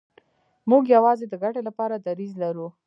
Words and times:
موږ 0.69 0.83
یوازې 0.95 1.25
د 1.29 1.33
ګټې 1.43 1.61
لپاره 1.67 1.95
دریځ 2.07 2.31
لرو. 2.43 2.67